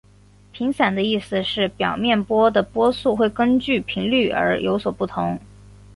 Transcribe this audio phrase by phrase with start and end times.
[0.51, 5.39] 频散的意思是表面波的波速会根据频率而有所不同。